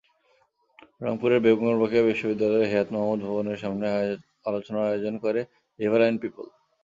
[1.01, 3.85] রংপুরের বেগম রোকেয়া বিশ্ববিদ্যালয়ের হেয়াৎ মামুদ ভবনের সামনে
[4.47, 5.41] আলোচনার আয়োজন করে
[5.79, 6.45] রিভারাইন পিপল।